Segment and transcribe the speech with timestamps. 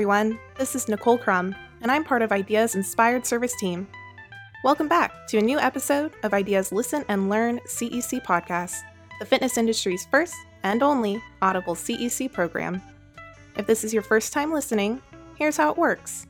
[0.00, 3.86] Everyone, this is Nicole Crum, and I'm part of IDEA's Inspired Service team.
[4.64, 8.76] Welcome back to a new episode of IDEA's Listen and Learn CEC podcast,
[9.18, 12.80] the fitness industry's first and only audible CEC program.
[13.58, 15.02] If this is your first time listening,
[15.36, 16.26] here's how it works.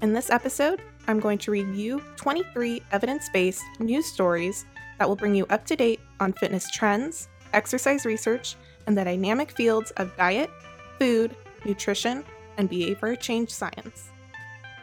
[0.00, 4.64] In this episode, I'm going to review 23 evidence based news stories
[5.00, 8.54] that will bring you up to date on fitness trends, exercise research,
[8.86, 10.50] and the dynamic fields of diet,
[11.00, 12.24] food, nutrition,
[12.56, 14.10] and behavior change science.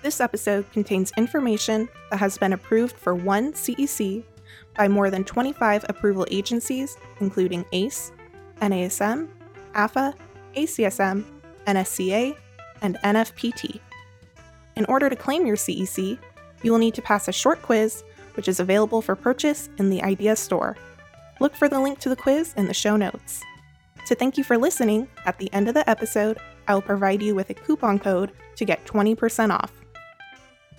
[0.01, 4.23] This episode contains information that has been approved for one CEC
[4.75, 8.11] by more than 25 approval agencies, including ACE,
[8.61, 9.29] NASM,
[9.75, 10.13] AFA,
[10.55, 11.23] ACSM,
[11.65, 12.37] NSCA,
[12.81, 13.79] and NFPT.
[14.75, 16.17] In order to claim your CEC,
[16.63, 18.03] you will need to pass a short quiz,
[18.35, 20.77] which is available for purchase in the IDEA store.
[21.39, 23.41] Look for the link to the quiz in the show notes.
[24.07, 27.35] To thank you for listening, at the end of the episode, I will provide you
[27.35, 29.71] with a coupon code to get 20% off.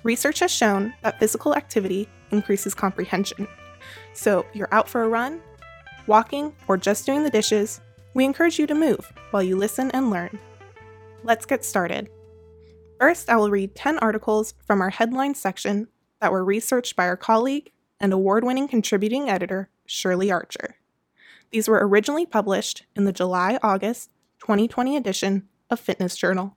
[0.03, 3.49] Research has shown that physical activity increases comprehension.
[4.13, 5.41] So, you're out for a run,
[6.07, 7.81] walking, or just doing the dishes,
[8.15, 10.39] we encourage you to move while you listen and learn.
[11.23, 12.09] Let's get started.
[13.01, 15.89] First, I will read 10 articles from our headline section
[16.21, 20.77] that were researched by our colleague and award winning contributing editor, Shirley Archer.
[21.51, 24.11] These were originally published in the July August
[24.41, 26.57] 2020 edition of Fitness Journal.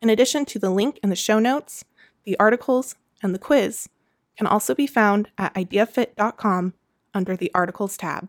[0.00, 1.84] In addition to the link in the show notes,
[2.24, 3.88] the articles and the quiz
[4.36, 6.74] can also be found at ideafit.com
[7.14, 8.28] under the Articles tab.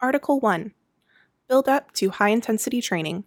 [0.00, 0.72] Article 1
[1.48, 3.24] Build up to high intensity training.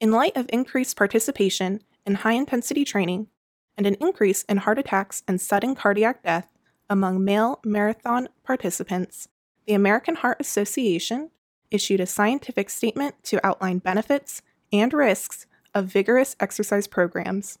[0.00, 3.26] In light of increased participation in high intensity training
[3.76, 6.52] and an increase in heart attacks and sudden cardiac death
[6.88, 9.28] among male marathon participants,
[9.66, 11.30] the American Heart Association
[11.70, 17.58] issued a scientific statement to outline benefits and risks of vigorous exercise programs.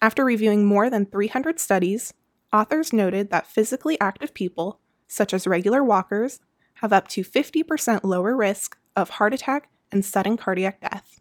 [0.00, 2.14] After reviewing more than 300 studies,
[2.52, 6.40] authors noted that physically active people, such as regular walkers,
[6.74, 11.20] have up to 50% lower risk of heart attack and sudden cardiac death.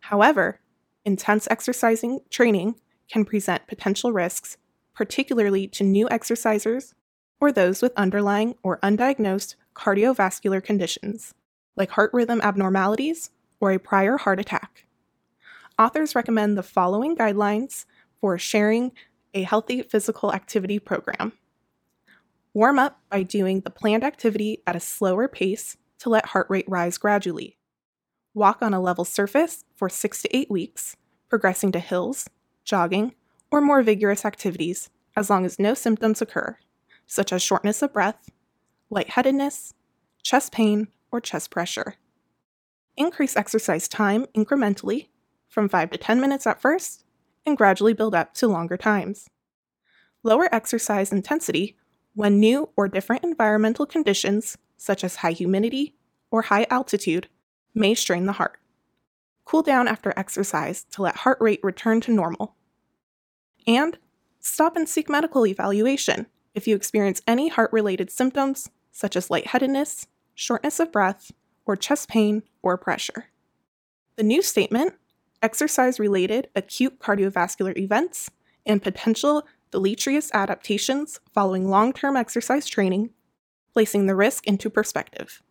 [0.00, 0.60] However,
[1.04, 2.76] intense exercising training
[3.10, 4.56] can present potential risks,
[4.94, 6.94] particularly to new exercisers
[7.40, 11.34] or those with underlying or undiagnosed cardiovascular conditions,
[11.80, 14.84] like heart rhythm abnormalities or a prior heart attack.
[15.78, 17.86] Authors recommend the following guidelines
[18.20, 18.92] for sharing
[19.32, 21.32] a healthy physical activity program.
[22.52, 26.66] Warm up by doing the planned activity at a slower pace to let heart rate
[26.68, 27.56] rise gradually.
[28.34, 30.96] Walk on a level surface for six to eight weeks,
[31.30, 32.28] progressing to hills,
[32.62, 33.14] jogging,
[33.50, 36.58] or more vigorous activities as long as no symptoms occur,
[37.06, 38.28] such as shortness of breath,
[38.90, 39.72] lightheadedness,
[40.22, 41.94] chest pain, or chest pressure.
[42.96, 45.08] Increase exercise time incrementally
[45.48, 47.04] from 5 to 10 minutes at first
[47.46, 49.28] and gradually build up to longer times.
[50.22, 51.76] Lower exercise intensity
[52.14, 55.94] when new or different environmental conditions, such as high humidity
[56.30, 57.28] or high altitude,
[57.74, 58.58] may strain the heart.
[59.44, 62.56] Cool down after exercise to let heart rate return to normal.
[63.66, 63.98] And
[64.40, 70.06] stop and seek medical evaluation if you experience any heart related symptoms, such as lightheadedness,
[70.40, 71.32] shortness of breath,
[71.66, 73.26] or chest pain or pressure.
[74.16, 74.94] The new statement
[75.42, 78.30] exercise related acute cardiovascular events
[78.64, 83.10] and potential deleterious adaptations following long term exercise training,
[83.74, 85.42] placing the risk into perspective.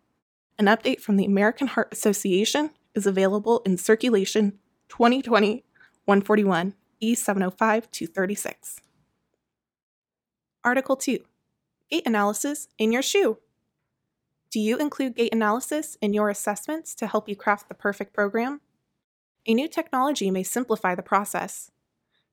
[0.58, 4.58] An update from the American Heart Association is available in Circulation
[4.88, 5.64] 2020
[6.04, 8.80] 141 E705 236.
[10.64, 11.20] Article 2
[11.88, 13.38] Gait Analysis in Your Shoe.
[14.50, 18.60] Do you include gait analysis in your assessments to help you craft the perfect program?
[19.46, 21.70] A new technology may simplify the process.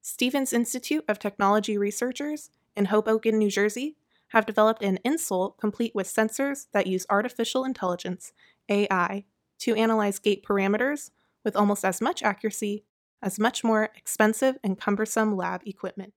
[0.02, 3.98] Stevens Institute of Technology researchers in Hoboken, New Jersey,
[4.30, 8.34] have developed an insole complete with sensors that use artificial intelligence,
[8.68, 9.26] AI,
[9.60, 11.12] to analyze gait parameters
[11.44, 12.84] with almost as much accuracy
[13.22, 16.14] as much more expensive and cumbersome lab equipment.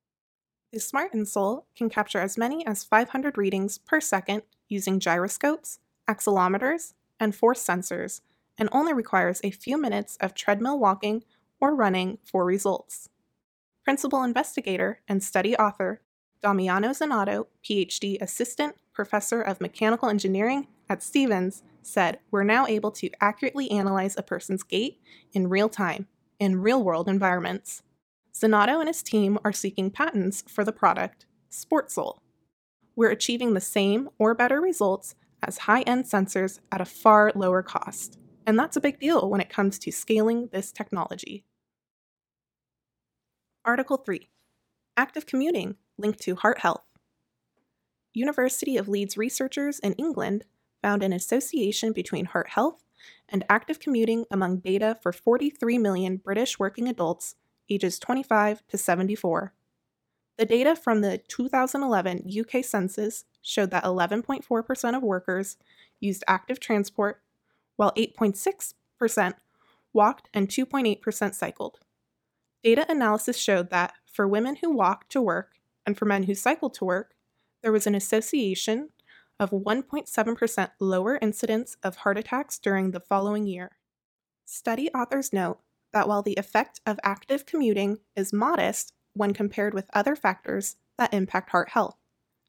[0.73, 5.79] The smart insole can capture as many as 500 readings per second using gyroscopes,
[6.11, 8.21] accelerometers, and force sensors
[8.59, 11.23] and only requires a few minutes of treadmill walking
[11.61, 13.09] or running for results.
[13.85, 16.01] Principal investigator and study author
[16.43, 23.11] Damiano Zanotto, PhD assistant professor of mechanical engineering at Stevens, said, We're now able to
[23.21, 25.01] accurately analyze a person's gait
[25.33, 26.07] in real time,
[26.39, 27.83] in real world environments.
[28.35, 32.19] Zanotto and his team are seeking patents for the product, SportSole.
[32.97, 37.63] We're achieving the same or better results as high end sensors at a far lower
[37.63, 41.45] cost and that's a big deal when it comes to scaling this technology.
[43.65, 44.29] Article 3
[44.97, 46.83] Active Commuting linked to heart health.
[48.13, 50.45] University of Leeds researchers in England
[50.83, 52.83] found an association between heart health
[53.29, 57.37] and active commuting among data for 43 million British working adults
[57.69, 59.55] ages 25 to 74.
[60.39, 65.57] The data from the 2011 UK census showed that 11.4% of workers
[65.99, 67.23] used active transport,
[67.77, 69.35] while 8.6%
[69.93, 71.79] walked and 2.8% cycled.
[72.63, 75.55] Data analysis showed that for women who walked to work
[75.87, 77.15] and for men who cycled to work,
[77.63, 78.91] there was an association
[79.39, 83.79] of 1.7% lower incidence of heart attacks during the following year.
[84.45, 85.61] Study authors note
[85.93, 91.15] that while the effect of active commuting is modest when compared with other factors that
[91.15, 91.97] impact heart health,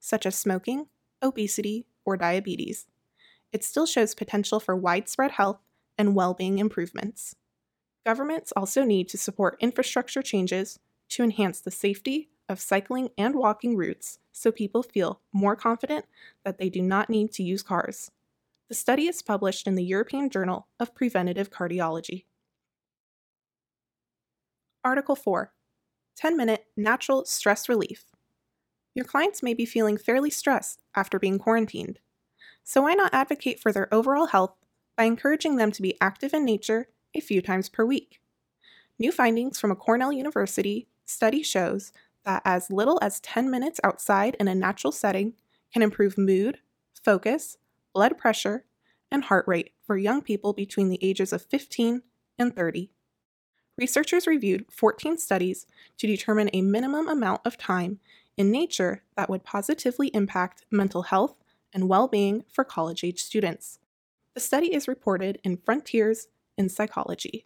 [0.01, 0.87] such as smoking,
[1.23, 2.87] obesity, or diabetes,
[3.53, 5.59] it still shows potential for widespread health
[5.97, 7.35] and well being improvements.
[8.05, 13.77] Governments also need to support infrastructure changes to enhance the safety of cycling and walking
[13.77, 16.05] routes so people feel more confident
[16.43, 18.11] that they do not need to use cars.
[18.69, 22.25] The study is published in the European Journal of Preventive Cardiology.
[24.83, 25.53] Article 4
[26.15, 28.05] 10 Minute Natural Stress Relief.
[28.93, 31.99] Your clients may be feeling fairly stressed after being quarantined.
[32.63, 34.55] So, why not advocate for their overall health
[34.97, 38.21] by encouraging them to be active in nature a few times per week?
[38.99, 41.91] New findings from a Cornell University study shows
[42.23, 45.33] that as little as 10 minutes outside in a natural setting
[45.73, 46.59] can improve mood,
[46.93, 47.57] focus,
[47.93, 48.65] blood pressure,
[49.11, 52.03] and heart rate for young people between the ages of 15
[52.37, 52.91] and 30.
[53.77, 55.65] Researchers reviewed 14 studies
[55.97, 57.99] to determine a minimum amount of time
[58.37, 61.35] in nature that would positively impact mental health
[61.73, 63.79] and well being for college age students.
[64.33, 67.45] The study is reported in Frontiers in Psychology.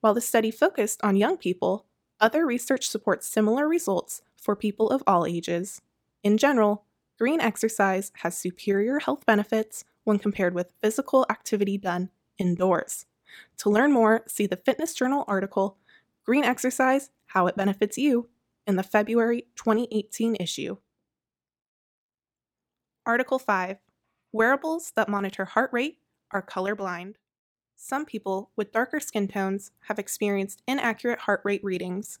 [0.00, 1.86] While the study focused on young people,
[2.20, 5.82] other research supports similar results for people of all ages.
[6.22, 6.84] In general,
[7.18, 13.06] green exercise has superior health benefits when compared with physical activity done indoors.
[13.58, 15.76] To learn more, see the Fitness Journal article,
[16.24, 18.28] Green Exercise How It Benefits You,
[18.68, 20.76] in the February 2018 issue.
[23.06, 23.78] Article 5
[24.30, 26.00] Wearables that monitor heart rate
[26.30, 27.14] are colorblind.
[27.76, 32.18] Some people with darker skin tones have experienced inaccurate heart rate readings.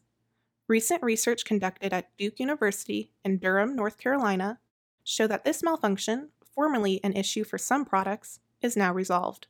[0.66, 4.58] Recent research conducted at Duke University in Durham, North Carolina,
[5.04, 9.48] show that this malfunction, formerly an issue for some products, is now resolved.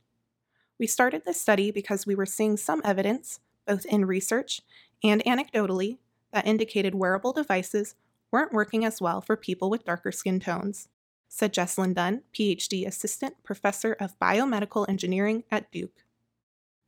[0.77, 4.61] We started this study because we were seeing some evidence, both in research
[5.01, 5.99] and anecdotally,
[6.31, 7.95] that indicated wearable devices
[8.31, 10.87] weren't working as well for people with darker skin tones
[11.29, 16.03] said Jessilyn Dunn, PhD Assistant Professor of Biomedical Engineering at Duke.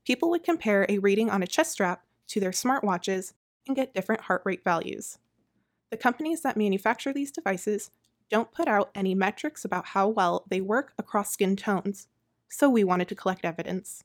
[0.03, 3.33] People would compare a reading on a chest strap to their smartwatches
[3.67, 5.19] and get different heart rate values.
[5.91, 7.91] The companies that manufacture these devices
[8.29, 12.07] don't put out any metrics about how well they work across skin tones,
[12.49, 14.03] so we wanted to collect evidence.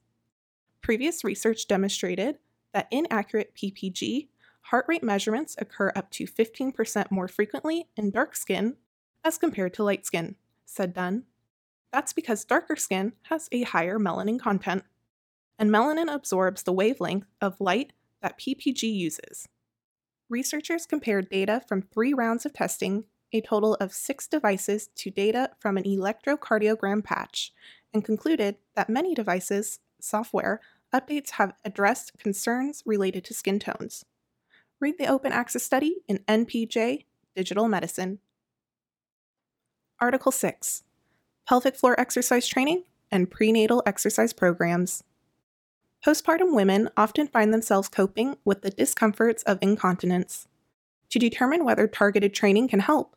[0.82, 2.38] Previous research demonstrated
[2.74, 4.28] that inaccurate PPG
[4.70, 8.76] heart rate measurements occur up to 15% more frequently in dark skin
[9.24, 11.24] as compared to light skin, said Dunn.
[11.92, 14.84] That's because darker skin has a higher melanin content,
[15.58, 17.92] and melanin absorbs the wavelength of light
[18.22, 19.48] that PPG uses.
[20.28, 25.50] Researchers compared data from three rounds of testing, a total of six devices, to data
[25.60, 27.52] from an electrocardiogram patch,
[27.94, 30.60] and concluded that many devices, software,
[30.92, 34.04] updates have addressed concerns related to skin tones.
[34.78, 38.18] Read the open access study in NPJ Digital Medicine.
[39.98, 40.82] Article 6
[41.48, 45.02] Pelvic floor exercise training and prenatal exercise programs.
[46.04, 50.46] Postpartum women often find themselves coping with the discomforts of incontinence.
[51.08, 53.16] To determine whether targeted training can help,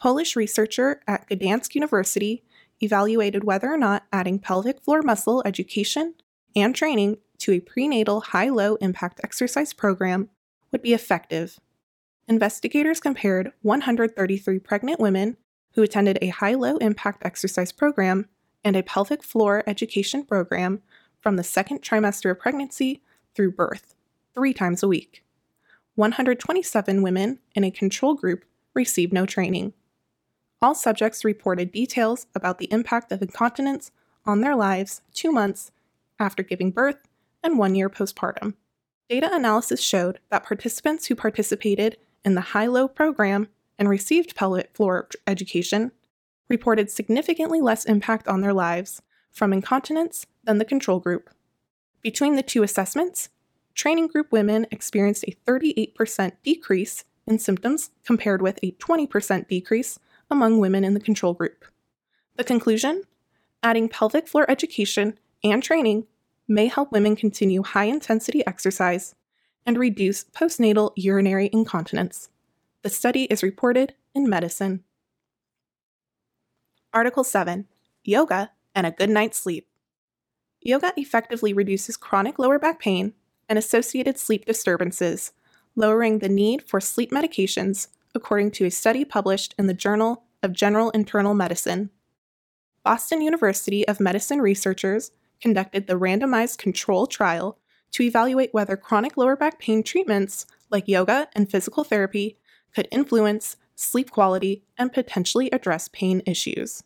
[0.00, 2.42] Polish researcher at Gdansk University
[2.82, 6.14] evaluated whether or not adding pelvic floor muscle education
[6.56, 10.30] and training to a prenatal high low impact exercise program
[10.74, 11.60] would be effective.
[12.26, 15.36] Investigators compared 133 pregnant women
[15.74, 18.26] who attended a high low impact exercise program
[18.64, 20.82] and a pelvic floor education program
[21.20, 23.00] from the second trimester of pregnancy
[23.36, 23.94] through birth,
[24.34, 25.22] three times a week.
[25.94, 29.74] 127 women in a control group received no training.
[30.60, 33.92] All subjects reported details about the impact of incontinence
[34.26, 35.70] on their lives two months
[36.18, 37.06] after giving birth
[37.44, 38.54] and one year postpartum.
[39.08, 44.70] Data analysis showed that participants who participated in the high low program and received pelvic
[44.74, 45.92] floor education
[46.48, 51.30] reported significantly less impact on their lives from incontinence than the control group.
[52.00, 53.28] Between the two assessments,
[53.74, 59.98] training group women experienced a 38% decrease in symptoms compared with a 20% decrease
[60.30, 61.64] among women in the control group.
[62.36, 63.02] The conclusion
[63.62, 66.06] adding pelvic floor education and training
[66.46, 69.14] may help women continue high intensity exercise
[69.66, 72.28] and reduce postnatal urinary incontinence.
[72.82, 74.84] The study is reported in Medicine.
[76.92, 77.66] Article 7
[78.04, 79.66] Yoga and a Good Night's Sleep.
[80.60, 83.14] Yoga effectively reduces chronic lower back pain
[83.48, 85.32] and associated sleep disturbances,
[85.76, 90.52] lowering the need for sleep medications, according to a study published in the Journal of
[90.52, 91.90] General Internal Medicine.
[92.84, 95.10] Boston University of Medicine researchers
[95.44, 97.58] conducted the randomized control trial
[97.90, 102.38] to evaluate whether chronic lower back pain treatments like yoga and physical therapy
[102.74, 106.82] could influence sleep quality and potentially address pain issues.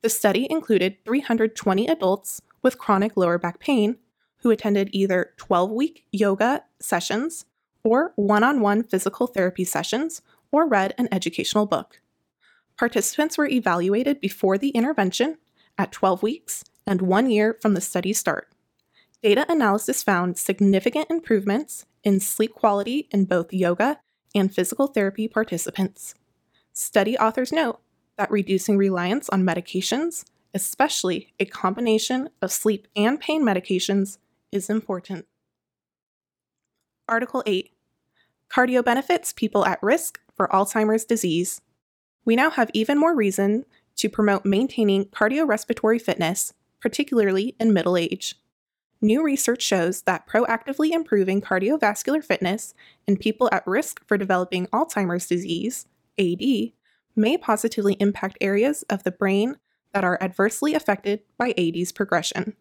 [0.00, 3.98] The study included 320 adults with chronic lower back pain
[4.38, 7.44] who attended either 12 week yoga sessions
[7.84, 12.00] or one on one physical therapy sessions or read an educational book.
[12.78, 15.36] Participants were evaluated before the intervention,
[15.78, 18.48] at 12 weeks, and one year from the study start
[19.22, 24.00] data analysis found significant improvements in sleep quality in both yoga
[24.34, 26.14] and physical therapy participants.
[26.72, 27.80] Study authors note
[28.16, 34.18] that reducing reliance on medications, especially a combination of sleep and pain medications,
[34.50, 35.26] is important.
[37.08, 37.70] Article 8
[38.50, 41.60] Cardio benefits people at risk for Alzheimer's disease.
[42.24, 43.64] We now have even more reason
[43.96, 48.34] to promote maintaining cardiorespiratory fitness, particularly in middle age.
[49.00, 52.74] New research shows that proactively improving cardiovascular fitness
[53.06, 55.86] in people at risk for developing Alzheimer's disease,
[56.18, 56.72] AD,
[57.16, 59.56] may positively impact areas of the brain
[59.92, 62.56] that are adversely affected by AD's progression.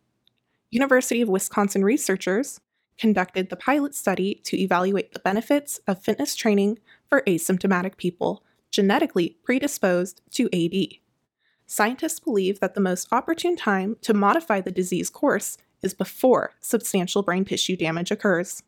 [0.69, 2.59] University of Wisconsin researchers
[2.97, 9.37] conducted the pilot study to evaluate the benefits of fitness training for asymptomatic people genetically
[9.43, 11.00] predisposed to AD.
[11.71, 17.23] Scientists believe that the most opportune time to modify the disease course is before substantial
[17.23, 18.61] brain tissue damage occurs.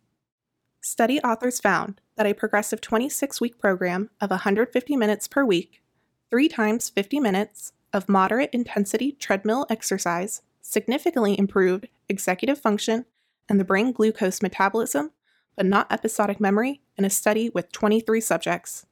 [0.79, 5.81] Study authors found that a progressive 26 week program of 150 minutes per week,
[6.29, 13.03] three times 50 minutes of moderate intensity treadmill exercise, significantly improved executive function
[13.49, 15.11] and the brain glucose metabolism,
[15.57, 18.85] but not episodic memory, in a study with 23 subjects.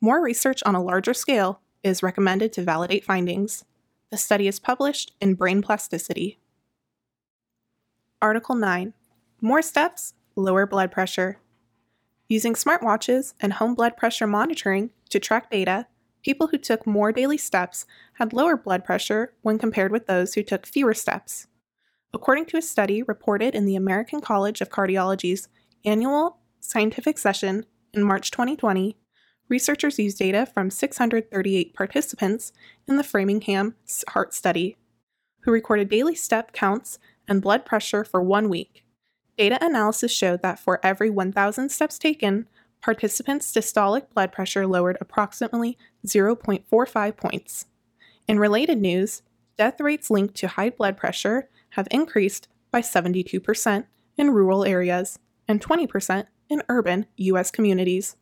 [0.00, 3.64] More research on a larger scale is recommended to validate findings.
[4.10, 6.38] The study is published in Brain Plasticity.
[8.22, 8.92] Article 9
[9.40, 11.38] More steps, lower blood pressure.
[12.28, 15.86] Using smartwatches and home blood pressure monitoring to track data,
[16.22, 20.42] people who took more daily steps had lower blood pressure when compared with those who
[20.42, 21.46] took fewer steps.
[22.12, 25.48] According to a study reported in the American College of Cardiology's
[25.84, 28.96] annual scientific session in March 2020,
[29.50, 32.52] researchers used data from 638 participants
[32.88, 33.74] in the Framingham
[34.08, 34.76] Heart Study,
[35.40, 38.84] who recorded daily step counts and blood pressure for one week.
[39.36, 42.46] Data analysis showed that for every 1,000 steps taken,
[42.80, 45.76] participants' systolic blood pressure lowered approximately
[46.06, 47.66] 0.45 points.
[48.26, 49.22] In related news,
[49.58, 53.84] death rates linked to high blood pressure have increased by 72%
[54.16, 57.50] in rural areas and 20% in urban U.S.
[57.50, 58.16] communities,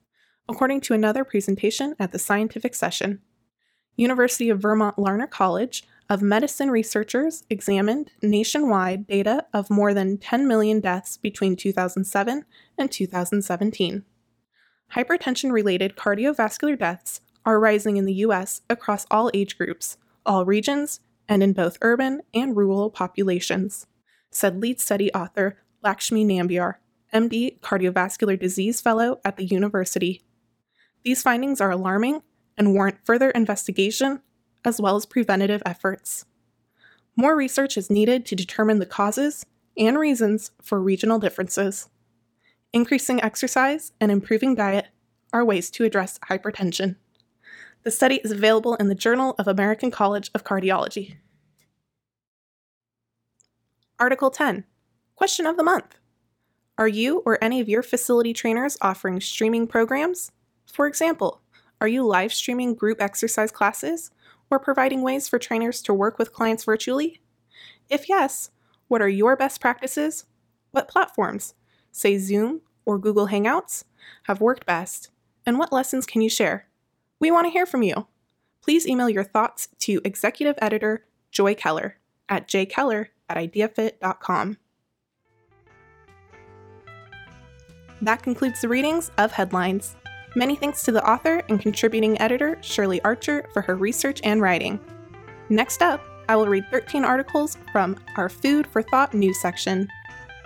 [0.48, 3.20] according to another presentation at the scientific session.
[3.96, 10.48] University of Vermont Larner College of medicine researchers examined nationwide data of more than 10
[10.48, 12.44] million deaths between 2007
[12.78, 14.04] and 2017.
[14.94, 18.62] Hypertension related cardiovascular deaths are rising in the U.S.
[18.70, 23.86] across all age groups, all regions, and in both urban and rural populations,
[24.30, 26.74] said lead study author Lakshmi Nambiar,
[27.12, 30.22] MD, Cardiovascular Disease Fellow at the university.
[31.08, 32.20] These findings are alarming
[32.58, 34.20] and warrant further investigation
[34.62, 36.26] as well as preventative efforts.
[37.16, 39.46] More research is needed to determine the causes
[39.78, 41.88] and reasons for regional differences.
[42.74, 44.88] Increasing exercise and improving diet
[45.32, 46.96] are ways to address hypertension.
[47.84, 51.16] The study is available in the Journal of American College of Cardiology.
[53.98, 54.64] Article 10
[55.16, 55.96] Question of the Month
[56.76, 60.32] Are you or any of your facility trainers offering streaming programs?
[60.72, 61.40] For example,
[61.80, 64.10] are you live streaming group exercise classes
[64.50, 67.20] or providing ways for trainers to work with clients virtually?
[67.88, 68.50] If yes,
[68.88, 70.24] what are your best practices?
[70.70, 71.54] What platforms,
[71.92, 73.84] say Zoom or Google Hangouts,
[74.24, 75.10] have worked best?
[75.46, 76.68] And what lessons can you share?
[77.20, 78.06] We want to hear from you.
[78.62, 81.98] Please email your thoughts to Executive Editor Joy Keller
[82.28, 84.58] at jkeller at ideafit.com.
[88.00, 89.96] That concludes the readings of Headlines.
[90.38, 94.78] Many thanks to the author and contributing editor, Shirley Archer, for her research and writing.
[95.48, 99.88] Next up, I will read 13 articles from our Food for Thought news section.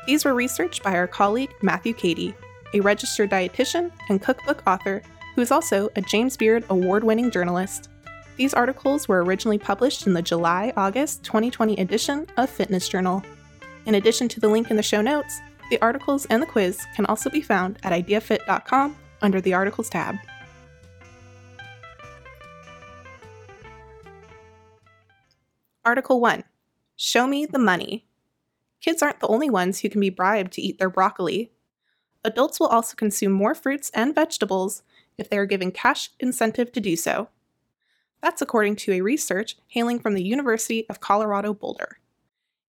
[0.06, 2.32] These were researched by our colleague Matthew Kadey,
[2.72, 5.02] a registered dietitian and cookbook author
[5.34, 7.90] who is also a James Beard award winning journalist.
[8.38, 13.22] These articles were originally published in the July August 2020 edition of Fitness Journal.
[13.84, 17.04] In addition to the link in the show notes, the articles and the quiz can
[17.04, 20.16] also be found at ideafit.com under the Articles tab.
[25.84, 26.44] Article 1
[26.96, 28.04] Show me the money.
[28.80, 31.50] Kids aren't the only ones who can be bribed to eat their broccoli.
[32.24, 34.82] Adults will also consume more fruits and vegetables
[35.18, 37.28] if they are given cash incentive to do so.
[38.20, 41.98] That's according to a research hailing from the University of Colorado Boulder.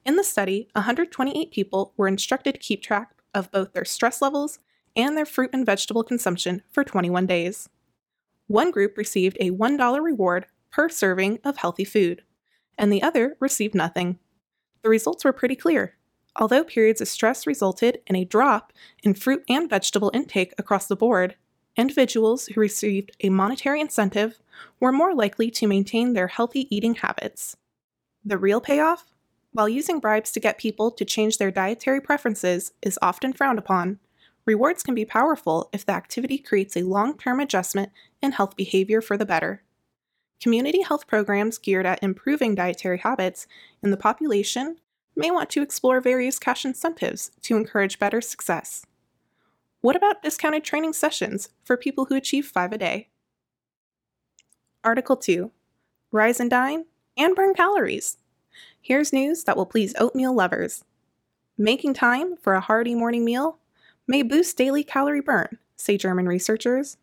[0.05, 4.59] In the study, 128 people were instructed to keep track of both their stress levels
[4.95, 7.69] and their fruit and vegetable consumption for 21 days.
[8.47, 12.23] One group received a $1 reward per serving of healthy food
[12.77, 14.19] and the other received nothing.
[14.81, 15.95] The results were pretty clear.
[16.35, 18.73] Although periods of stress resulted in a drop
[19.03, 21.35] in fruit and vegetable intake across the board,
[21.77, 24.39] individuals who received a monetary incentive
[24.79, 27.55] were more likely to maintain their healthy eating habits.
[28.25, 29.05] The real payoff?
[29.51, 33.99] While using bribes to get people to change their dietary preferences is often frowned upon,
[34.45, 39.01] rewards can be powerful if the activity creates a long term adjustment in health behavior
[39.01, 39.63] for the better.
[40.41, 43.47] Community health programs geared at improving dietary habits
[43.81, 44.77] in the population
[45.15, 48.85] may want to explore various cash incentives to encourage better success.
[49.81, 53.09] What about discounted training sessions for people who achieve five a day?
[54.83, 55.51] Article 2
[56.11, 56.85] Rise and Dine
[57.17, 58.17] and Burn Calories.
[58.81, 60.83] Here's news that will please oatmeal lovers.
[61.57, 63.59] Making time for a hearty morning meal
[64.07, 66.97] may boost daily calorie burn, say German researchers.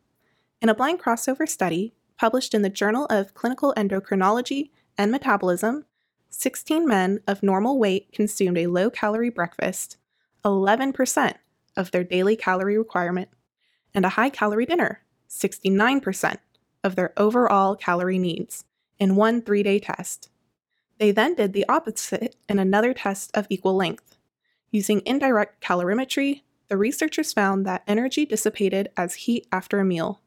[0.60, 5.86] In a blind crossover study, published in the Journal of Clinical Endocrinology and Metabolism,
[6.28, 9.96] 16 men of normal weight consumed a low calorie breakfast,
[10.44, 11.34] 11%
[11.76, 13.28] of their daily calorie requirement,
[13.94, 16.36] and a high calorie dinner, 69%
[16.84, 18.64] of their overall calorie needs,
[18.98, 20.28] in one three day test.
[20.98, 24.18] They then did the opposite in another test of equal length.
[24.70, 30.22] Using indirect calorimetry, the researchers found that energy dissipated as heat after a meal,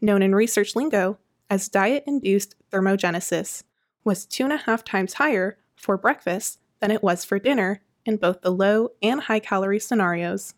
[0.00, 1.18] known in research lingo
[1.50, 3.64] as diet induced thermogenesis
[4.04, 8.16] was two and a half times higher for breakfast than it was for dinner in
[8.16, 10.54] both the low and high calorie scenarios.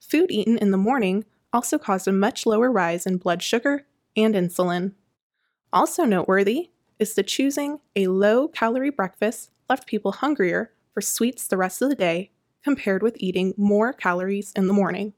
[0.00, 4.34] Food eaten in the morning also caused a much lower rise in blood sugar and
[4.34, 4.94] insulin.
[5.70, 11.58] Also noteworthy is that choosing a low calorie breakfast left people hungrier for sweets the
[11.58, 12.30] rest of the day
[12.66, 15.12] compared with eating more calories in the morning.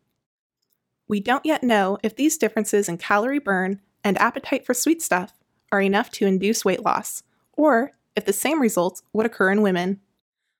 [1.08, 5.32] We don't yet know if these differences in calorie burn and appetite for sweet stuff
[5.72, 7.22] are enough to induce weight loss,
[7.54, 9.98] or if the same results would occur in women.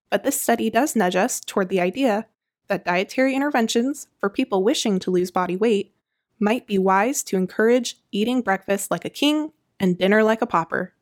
[0.08, 2.26] But this study does nudge us toward the idea
[2.68, 5.92] that dietary interventions for people wishing to lose body weight
[6.40, 10.94] might be wise to encourage eating breakfast like a king and dinner like a pauper.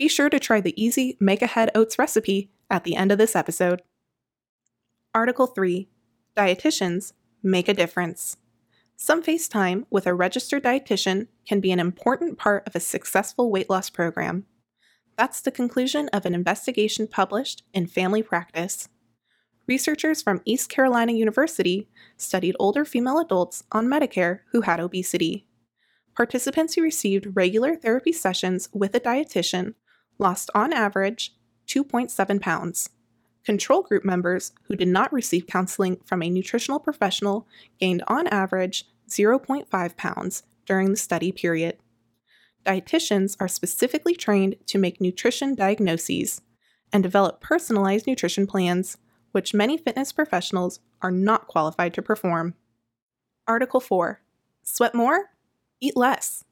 [0.00, 3.36] Be sure to try the easy Make Ahead Oats recipe at the end of this
[3.36, 3.82] episode.
[5.14, 5.90] Article 3
[6.34, 8.38] Dietitians Make a Difference.
[8.96, 13.50] Some face time with a registered dietitian can be an important part of a successful
[13.50, 14.46] weight loss program.
[15.18, 18.88] That's the conclusion of an investigation published in Family Practice.
[19.66, 25.46] Researchers from East Carolina University studied older female adults on Medicare who had obesity.
[26.16, 29.74] Participants who received regular therapy sessions with a dietitian
[30.18, 31.34] lost on average
[31.68, 32.88] 2.7 pounds.
[33.44, 37.46] Control group members who did not receive counseling from a nutritional professional
[37.80, 41.78] gained on average 0.5 pounds during the study period.
[42.64, 46.40] Dietitians are specifically trained to make nutrition diagnoses
[46.92, 48.96] and develop personalized nutrition plans,
[49.32, 52.54] which many fitness professionals are not qualified to perform.
[53.48, 54.20] Article 4
[54.62, 55.30] Sweat more?
[55.80, 56.44] Eat less.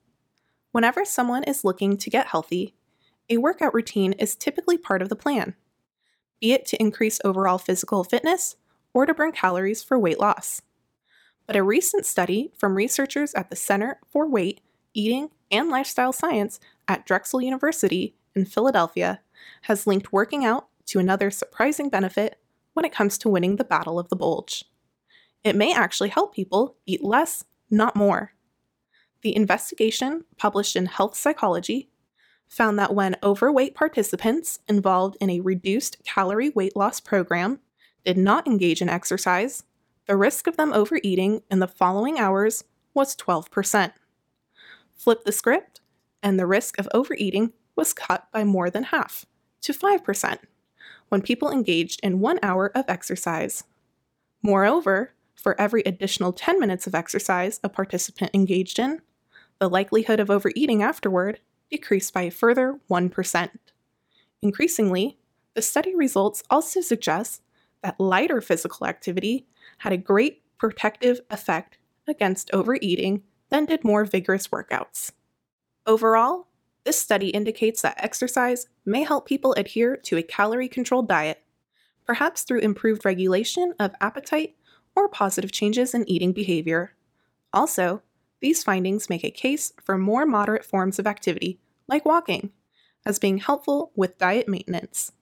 [0.73, 2.75] Whenever someone is looking to get healthy,
[3.29, 5.55] a workout routine is typically part of the plan,
[6.41, 8.57] be it to increase overall physical fitness
[8.93, 10.63] or to burn calories for weight loss.
[11.47, 14.61] But a recent study from researchers at the Center for Weight,
[14.95, 19.21] Eating, and Lifestyle Science at Drexel University in Philadelphia
[19.63, 22.39] has linked working out to another surprising benefit
[22.73, 24.65] when it comes to winning the battle of the bulge.
[25.43, 28.33] It may actually help people eat less, not more.
[29.23, 31.91] The investigation, published in Health Psychology,
[32.51, 37.61] found that when overweight participants involved in a reduced calorie weight loss program
[38.05, 39.63] did not engage in exercise,
[40.07, 43.93] the risk of them overeating in the following hours was 12%.
[44.97, 45.81] Flip the script,
[46.23, 49.25] and the risk of overeating was cut by more than half,
[49.63, 50.39] to 5%,
[51.09, 53.63] when people engaged in one hour of exercise.
[54.43, 59.01] Moreover, for every additional 10 minutes of exercise a participant engaged in,
[59.61, 61.39] the likelihood of overeating afterward
[61.71, 63.51] decreased by a further 1%.
[64.43, 65.19] Increasingly,
[65.55, 67.43] the study results also suggest
[67.83, 69.47] that lighter physical activity
[69.79, 75.13] had a great protective effect against overeating than did more vigorous workouts.
[75.87, 76.47] Overall,
[76.85, 81.43] this study indicates that exercise may help people adhere to a calorie controlled diet,
[82.07, 84.57] perhaps through improved regulation of appetite
[84.97, 86.95] or positive changes in eating behavior.
[87.53, 88.03] Also,
[88.41, 92.51] these findings make a case for more moderate forms of activity, like walking,
[93.05, 95.13] as being helpful with diet maintenance.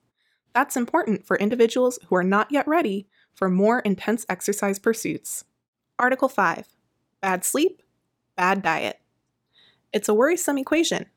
[0.53, 5.45] That's important for individuals who are not yet ready for more intense exercise pursuits.
[5.97, 6.67] Article 5
[7.21, 7.81] Bad sleep,
[8.35, 8.99] bad diet.
[9.91, 11.07] It's a worrisome equation.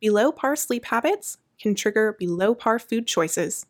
[0.00, 3.66] Below par sleep habits can trigger below par food choices,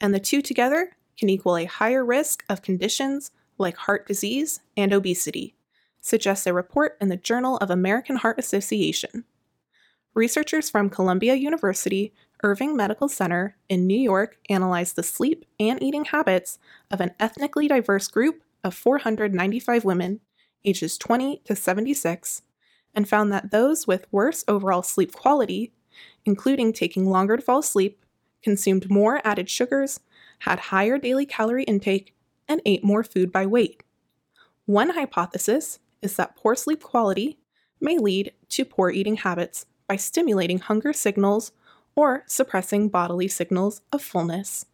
[0.00, 4.92] and the two together can equal a higher risk of conditions like heart disease and
[4.92, 5.55] obesity
[6.06, 9.24] suggests a report in the Journal of American Heart Association.
[10.14, 12.14] Researchers from Columbia University
[12.44, 16.60] Irving Medical Center in New York analyzed the sleep and eating habits
[16.92, 20.20] of an ethnically diverse group of 495 women,
[20.64, 22.42] ages 20 to 76,
[22.94, 25.72] and found that those with worse overall sleep quality,
[26.24, 28.04] including taking longer to fall asleep,
[28.44, 29.98] consumed more added sugars,
[30.40, 32.14] had higher daily calorie intake,
[32.46, 33.82] and ate more food by weight.
[34.66, 37.38] One hypothesis is that poor sleep quality
[37.80, 41.52] may lead to poor eating habits by stimulating hunger signals
[41.94, 44.66] or suppressing bodily signals of fullness.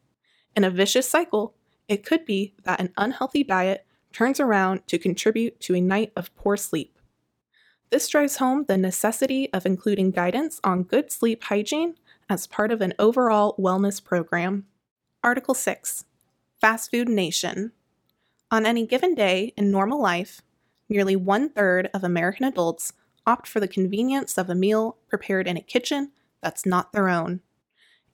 [0.54, 1.54] In a vicious cycle,
[1.88, 6.34] it could be that an unhealthy diet turns around to contribute to a night of
[6.36, 6.98] poor sleep.
[7.90, 11.94] This drives home the necessity of including guidance on good sleep hygiene
[12.28, 14.66] as part of an overall wellness program.
[15.24, 16.04] Article 6
[16.60, 17.72] Fast Food Nation.
[18.50, 20.42] On any given day in normal life,
[20.88, 22.92] nearly one third of American adults
[23.26, 26.10] opt for the convenience of a meal prepared in a kitchen
[26.42, 27.40] that's not their own,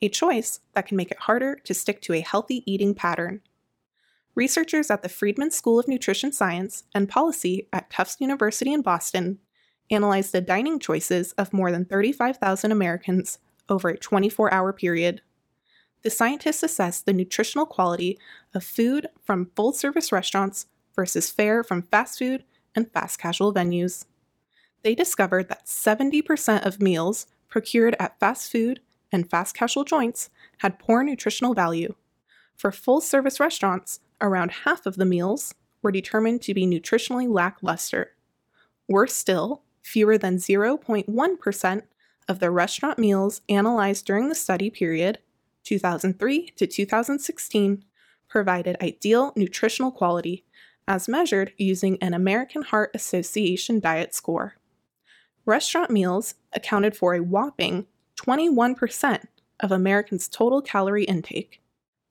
[0.01, 3.41] a choice that can make it harder to stick to a healthy eating pattern.
[4.35, 9.39] Researchers at the Friedman School of Nutrition Science and Policy at Tufts University in Boston
[9.91, 15.23] analyzed the dining choices of more than 35,000 Americans over a 24 hour period.
[16.03, 18.19] The scientists assessed the nutritional quality
[18.55, 22.45] of food from full service restaurants versus fare from fast food
[22.79, 24.07] and fast casual venues.
[24.83, 30.79] They discovered that 70% of meals procured at fast food and fast casual joints had
[30.79, 31.95] poor nutritional value.
[32.55, 38.13] For full service restaurants, around half of the meals were determined to be nutritionally lackluster.
[38.89, 41.83] Worse still, fewer than 0.1%
[42.29, 45.19] of the restaurant meals analyzed during the study period,
[45.65, 47.85] 2003 to 2016,
[48.29, 50.45] provided ideal nutritional quality
[50.89, 54.57] as measured using an American Heart Association diet score
[55.49, 59.25] restaurant meals accounted for a whopping 21%
[59.61, 61.63] of Americans' total calorie intake.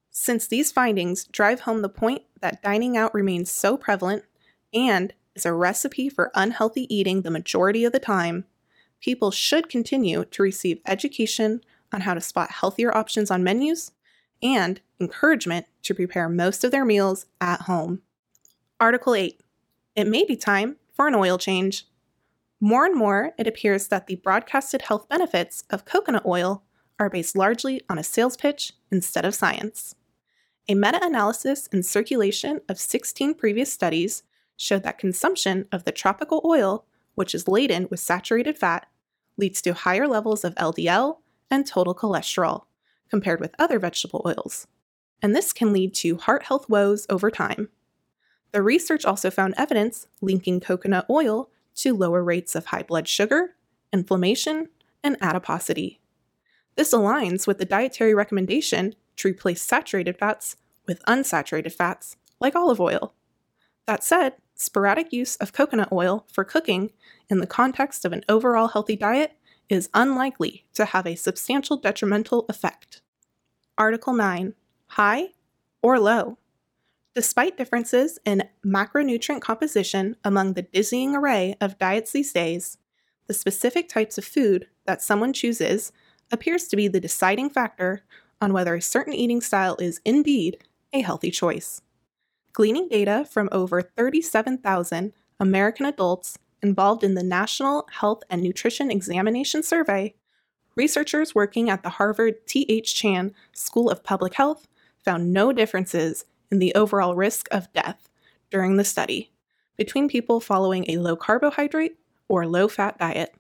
[0.10, 4.24] Since these findings drive home the point that dining out remains so prevalent
[4.74, 8.46] and is a recipe for unhealthy eating the majority of the time,
[9.00, 11.62] people should continue to receive education
[11.94, 13.92] on how to spot healthier options on menus
[14.42, 18.02] and encouragement to prepare most of their meals at home.
[18.80, 19.42] Article 8
[19.96, 21.88] It may be time for an oil change.
[22.60, 26.64] More and more, it appears that the broadcasted health benefits of coconut oil
[27.00, 29.96] are based largely on a sales pitch instead of science.
[30.70, 34.22] A meta analysis in circulation of 16 previous studies
[34.58, 36.86] showed that consumption of the tropical oil,
[37.16, 38.86] which is laden with saturated fat,
[39.38, 41.18] leads to higher levels of LDL
[41.50, 42.66] and total cholesterol
[43.10, 44.68] compared with other vegetable oils,
[45.20, 47.70] and this can lead to heart health woes over time.
[48.52, 53.56] The research also found evidence linking coconut oil to lower rates of high blood sugar,
[53.94, 54.70] inflammation,
[55.04, 56.00] and adiposity.
[56.76, 60.56] This aligns with the dietary recommendation to replace saturated fats
[60.88, 63.14] with unsaturated fats, like olive oil.
[63.86, 66.92] That said, sporadic use of coconut oil for cooking
[67.30, 69.34] in the context of an overall healthy diet
[69.70, 73.02] is unlikely to have a substantial detrimental effect.
[73.78, 74.54] Article 9
[74.88, 75.28] High
[75.82, 76.38] or low?
[77.18, 82.78] Despite differences in macronutrient composition among the dizzying array of diets these days,
[83.26, 85.92] the specific types of food that someone chooses
[86.32, 88.04] appears to be the deciding factor
[88.40, 91.82] on whether a certain eating style is indeed a healthy choice.
[92.54, 99.64] Gleaning data from over 37,000 American adults involved in the National Health and Nutrition Examination
[99.64, 100.14] Survey,
[100.76, 102.94] researchers working at the Harvard T.H.
[102.94, 104.68] Chan School of Public Health
[105.04, 108.10] found no differences in the overall risk of death
[108.50, 109.32] during the study
[109.78, 113.36] between people following a low carbohydrate or low fat diet.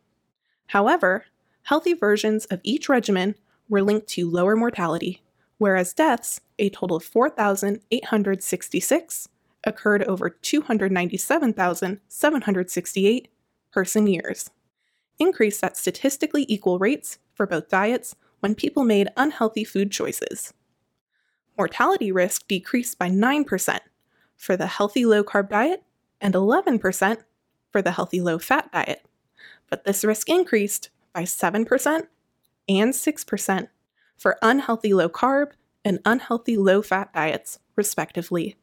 [0.67, 1.25] However,
[1.63, 3.35] healthy versions of each regimen
[3.67, 5.23] were linked to lower mortality,
[5.57, 9.29] whereas deaths, a total of 4,866,
[9.63, 13.27] occurred over 297,768
[13.71, 14.49] person years,
[15.19, 20.53] increased at statistically equal rates for both diets when people made unhealthy food choices.
[21.57, 23.79] Mortality risk decreased by 9%
[24.35, 25.83] for the healthy low carb diet
[26.21, 27.17] and 11%
[27.71, 29.05] for the healthy low fat diet,
[29.69, 32.07] but this risk increased by 7%
[32.69, 33.67] and 6%
[34.15, 35.51] for unhealthy low carb
[35.83, 38.55] and unhealthy low fat diets, respectively.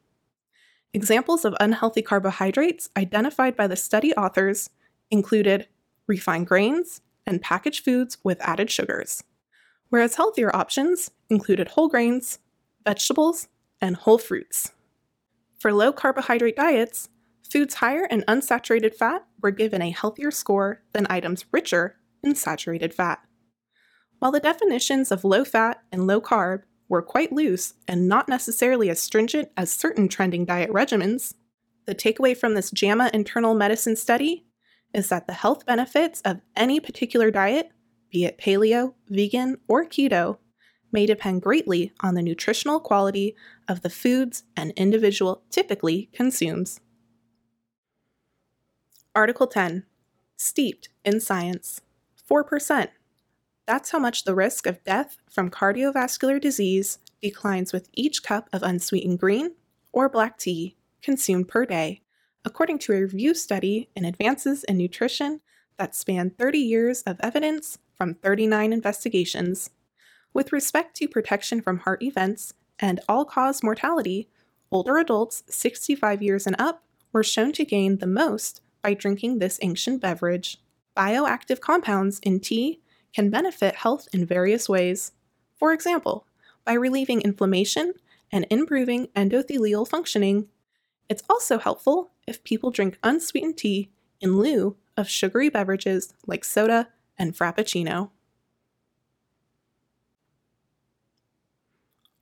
[0.93, 4.69] Examples of unhealthy carbohydrates identified by the study authors
[5.11, 5.67] included
[6.07, 9.23] refined grains and packaged foods with added sugars,
[9.89, 12.39] whereas healthier options included whole grains,
[12.85, 13.47] vegetables,
[13.81, 14.71] and whole fruits.
[15.59, 17.09] For low carbohydrate diets,
[17.49, 22.93] foods higher in unsaturated fat were given a healthier score than items richer in saturated
[22.93, 23.19] fat.
[24.19, 28.89] While the definitions of low fat and low carb were quite loose and not necessarily
[28.89, 31.33] as stringent as certain trending diet regimens,
[31.85, 34.45] the takeaway from this JAMA internal medicine study
[34.93, 37.69] is that the health benefits of any particular diet,
[38.09, 40.37] be it paleo, vegan, or keto,
[40.95, 43.35] may depend greatly on the nutritional quality
[43.67, 46.79] of the foods an individual typically consumes.
[49.13, 49.83] Article 10
[50.37, 51.81] Steeped in Science
[52.29, 52.87] 4%.
[53.67, 58.63] That's how much the risk of death from cardiovascular disease declines with each cup of
[58.63, 59.51] unsweetened green
[59.91, 62.03] or black tea consumed per day,
[62.45, 65.41] according to a review study in Advances in Nutrition
[65.77, 69.71] that spanned 30 years of evidence from 39 investigations.
[70.35, 74.27] With respect to protection from heart events and all cause mortality,
[74.69, 79.57] older adults 65 years and up were shown to gain the most by drinking this
[79.61, 80.57] ancient beverage.
[80.95, 82.81] Bioactive compounds in tea
[83.13, 85.13] can benefit health in various ways.
[85.55, 86.27] For example,
[86.65, 87.93] by relieving inflammation
[88.29, 90.49] and improving endothelial functioning.
[91.07, 96.89] It's also helpful if people drink unsweetened tea in lieu of sugary beverages like soda
[97.17, 98.09] and frappuccino.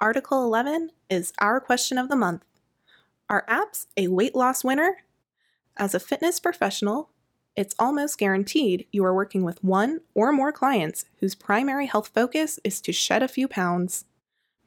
[0.03, 2.43] Article 11 is our question of the month.
[3.29, 4.97] Are apps a weight loss winner?
[5.77, 7.11] As a fitness professional,
[7.55, 12.59] it's almost guaranteed you are working with one or more clients whose primary health focus
[12.65, 14.03] is to shed a few pounds.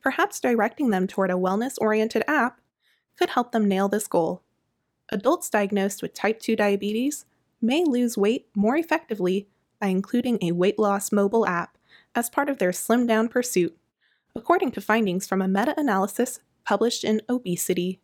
[0.01, 2.63] Perhaps directing them toward a wellness oriented app
[3.19, 4.41] could help them nail this goal.
[5.11, 7.27] Adults diagnosed with type 2 diabetes
[7.61, 9.49] may lose weight more effectively
[9.83, 11.77] by including a weight loss mobile app
[12.15, 13.77] as part of their slim down pursuit,
[14.37, 18.01] according to findings from a meta analysis published in Obesity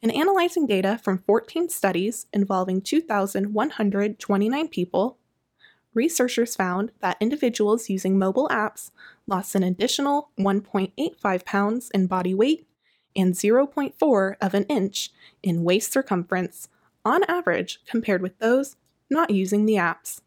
[0.00, 5.18] in analyzing data from 14 studies involving 2,129 people,
[5.92, 8.92] researchers found that individuals using mobile apps
[9.26, 12.68] lost an additional 1.85 pounds in body weight
[13.16, 15.10] and 0.4 of an inch
[15.42, 16.68] in waist circumference
[17.04, 18.76] on average compared with those
[19.10, 20.20] not using the apps.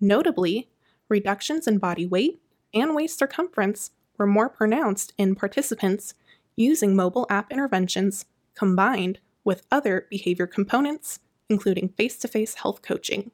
[0.00, 0.68] Notably,
[1.08, 2.40] reductions in body weight
[2.72, 6.14] and waist circumference were more pronounced in participants
[6.56, 13.30] using mobile app interventions combined with other behavior components, including face to face health coaching.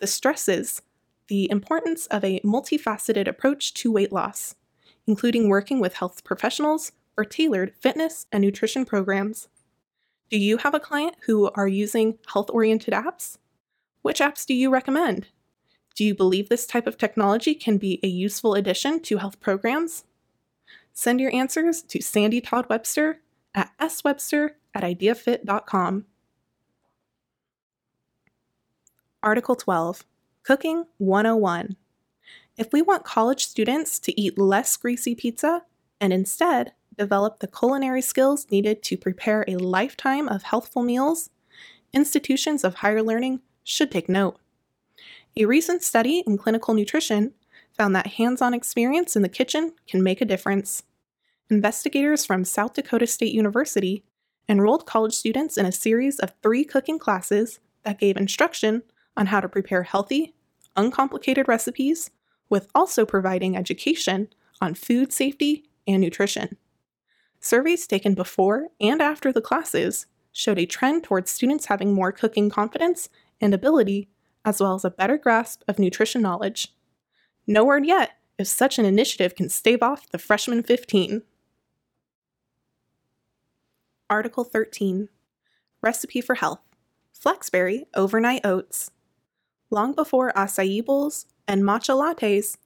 [0.00, 0.82] The stresses
[1.28, 4.54] the importance of a multifaceted approach to weight loss,
[5.06, 9.48] including working with health professionals or tailored fitness and nutrition programs.
[10.30, 13.38] Do you have a client who are using health oriented apps?
[14.02, 15.28] Which apps do you recommend?
[15.94, 20.04] Do you believe this type of technology can be a useful addition to health programs?
[20.92, 23.20] Send your answers to Sandy Todd Webster
[23.54, 26.06] at swebster at ideafit.com.
[29.22, 30.04] Article 12
[30.42, 31.76] Cooking 101.
[32.56, 35.62] If we want college students to eat less greasy pizza
[36.00, 41.30] and instead develop the culinary skills needed to prepare a lifetime of healthful meals,
[41.92, 44.38] institutions of higher learning should take note.
[45.34, 47.32] A recent study in clinical nutrition
[47.72, 50.82] found that hands on experience in the kitchen can make a difference
[51.48, 54.04] investigators from South Dakota State University
[54.48, 58.82] enrolled college students in a series of three cooking classes that gave instruction
[59.16, 60.34] on how to prepare healthy,
[60.76, 62.10] uncomplicated recipes
[62.48, 64.28] with also providing education
[64.60, 66.56] on food safety and nutrition.
[67.40, 72.48] Surveys taken before and after the classes showed a trend towards students having more cooking
[72.48, 73.08] confidence
[73.40, 74.08] and ability,
[74.44, 76.74] as well as a better grasp of nutrition knowledge.
[77.46, 81.22] No word yet if such an initiative can stave off the freshman 15.
[84.10, 85.08] Article 13
[85.80, 86.60] Recipe for Health
[87.14, 88.90] Flaxberry Overnight Oats.
[89.70, 92.56] Long before acai bowls and matcha lattes,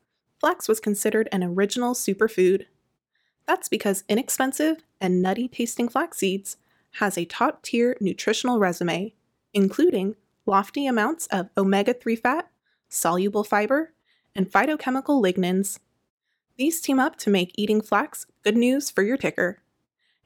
[0.40, 2.66] flax was considered an original superfood.
[3.46, 6.56] That's because inexpensive and nutty tasting flax seeds
[6.94, 9.14] has a top tier nutritional resume,
[9.54, 12.50] including lofty amounts of omega 3 fat,
[12.88, 13.92] soluble fiber,
[14.34, 15.80] and phytochemical lignans.
[16.56, 19.58] These team up to make eating flax good news for your ticker.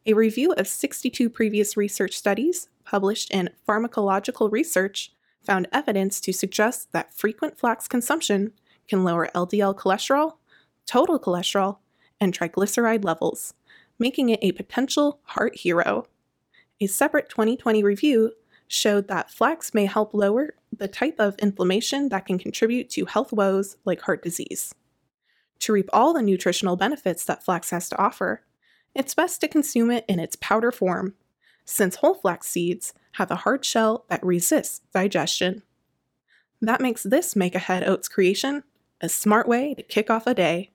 [0.06, 6.92] A review of 62 previous research studies published in Pharmacological Research found evidence to suggest
[6.92, 8.52] that frequent flax consumption
[8.88, 10.34] can lower LDL cholesterol,
[10.86, 11.78] total cholesterol,
[12.20, 13.54] and triglyceride levels,
[13.98, 16.06] making it a potential heart hero.
[16.80, 18.32] A separate 2020 review
[18.72, 23.32] showed that flax may help lower the type of inflammation that can contribute to health
[23.32, 24.72] woes like heart disease.
[25.60, 28.44] To reap all the nutritional benefits that flax has to offer,
[28.94, 31.14] it's best to consume it in its powder form,
[31.64, 35.62] since whole flax seeds have a hard shell that resists digestion.
[36.62, 38.62] That makes this Make Ahead Oats creation
[39.00, 40.70] a smart way to kick off a day.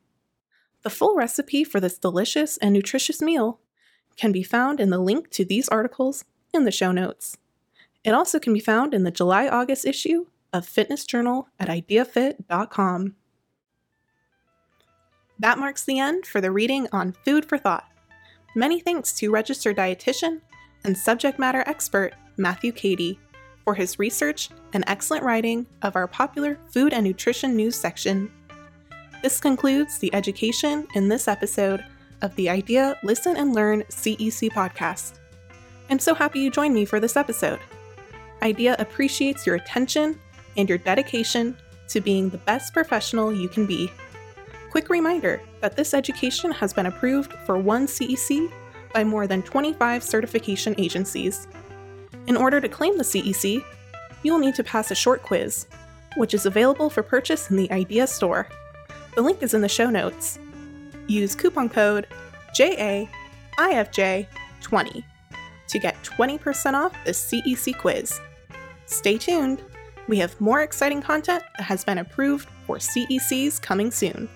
[0.81, 3.61] The full recipe for this delicious and nutritious meal
[4.17, 7.37] can be found in the link to these articles in the show notes.
[8.05, 13.15] It also can be found in the July August issue of Fitness Journal at ideafit.com.
[15.39, 17.85] That marks the end for the reading on Food for Thought.
[18.55, 20.39] Many thanks to registered dietitian
[20.85, 23.17] and subject matter expert Matthew Kadey
[23.65, 28.31] for his research and excellent writing of our popular food and nutrition news section.
[29.23, 31.83] This concludes the education in this episode
[32.21, 35.19] of the Idea Listen and Learn CEC podcast.
[35.89, 37.59] I'm so happy you joined me for this episode.
[38.45, 40.19] IDEA appreciates your attention
[40.55, 43.91] and your dedication to being the best professional you can be.
[44.69, 48.53] Quick reminder that this education has been approved for one CEC
[48.93, 51.47] by more than 25 certification agencies.
[52.27, 53.63] In order to claim the CEC,
[54.21, 55.65] you will need to pass a short quiz,
[56.15, 58.47] which is available for purchase in the IDEA store.
[59.15, 60.37] The link is in the show notes.
[61.07, 62.05] Use coupon code
[62.55, 65.03] JAIFJ20
[65.67, 68.19] to get 20% off the CEC quiz.
[68.85, 69.63] Stay tuned,
[70.07, 74.29] we have more exciting content that has been approved for CECs coming soon.